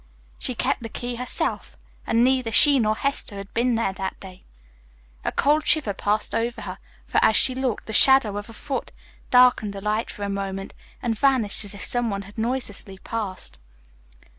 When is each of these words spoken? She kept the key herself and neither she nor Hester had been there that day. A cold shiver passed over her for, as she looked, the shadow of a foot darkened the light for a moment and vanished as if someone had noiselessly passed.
She 0.39 0.55
kept 0.55 0.81
the 0.81 0.89
key 0.89 1.17
herself 1.17 1.77
and 2.07 2.23
neither 2.23 2.51
she 2.51 2.79
nor 2.79 2.95
Hester 2.95 3.35
had 3.35 3.53
been 3.53 3.75
there 3.75 3.93
that 3.93 4.19
day. 4.19 4.39
A 5.23 5.31
cold 5.31 5.67
shiver 5.67 5.93
passed 5.93 6.33
over 6.33 6.61
her 6.63 6.79
for, 7.05 7.19
as 7.23 7.35
she 7.35 7.53
looked, 7.53 7.85
the 7.85 7.93
shadow 7.93 8.35
of 8.37 8.49
a 8.49 8.53
foot 8.53 8.91
darkened 9.29 9.73
the 9.73 9.79
light 9.81 10.09
for 10.09 10.23
a 10.23 10.27
moment 10.27 10.73
and 11.03 11.15
vanished 11.19 11.63
as 11.65 11.75
if 11.75 11.85
someone 11.85 12.23
had 12.23 12.39
noiselessly 12.39 12.97
passed. 13.03 13.61